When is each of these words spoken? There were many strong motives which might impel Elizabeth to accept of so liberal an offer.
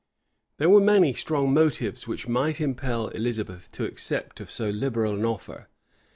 There 0.57 0.67
were 0.71 0.81
many 0.81 1.13
strong 1.13 1.53
motives 1.53 2.07
which 2.07 2.27
might 2.27 2.59
impel 2.59 3.09
Elizabeth 3.09 3.71
to 3.73 3.85
accept 3.85 4.39
of 4.39 4.49
so 4.49 4.71
liberal 4.71 5.13
an 5.13 5.25
offer. 5.25 5.67